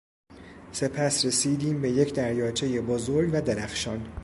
[0.71, 4.05] سپس رسیدیم به یک دریاچهی بزرگ و درخشان